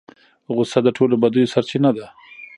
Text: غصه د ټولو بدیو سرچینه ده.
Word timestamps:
غصه 0.55 0.79
د 0.83 0.87
ټولو 0.97 1.15
بدیو 1.21 1.51
سرچینه 1.53 1.89
ده. 1.97 2.07